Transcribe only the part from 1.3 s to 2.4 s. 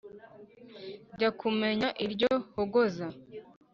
kumenya iryo